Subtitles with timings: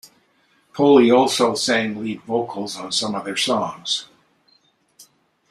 [0.73, 4.07] Poley also sang lead vocals on some of their songs.